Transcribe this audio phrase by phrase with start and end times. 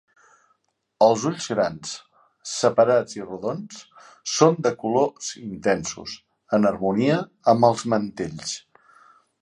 [1.07, 1.91] Els ulls grans,
[2.53, 3.83] separats i rodons,
[4.39, 6.19] són de colors intensos,
[6.59, 7.23] en harmonia
[7.55, 8.61] amb els mantells.